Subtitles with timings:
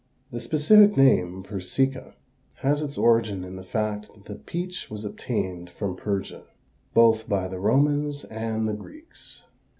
[0.31, 2.15] The specific name persica,
[2.63, 6.45] has its origin in the fact that the peach was obtained from Persia,
[6.95, 9.43] both by the Romans and the Greeks.